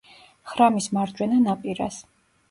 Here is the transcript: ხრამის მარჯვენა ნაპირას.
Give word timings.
ხრამის 0.53 0.87
მარჯვენა 0.97 1.37
ნაპირას. 1.41 1.99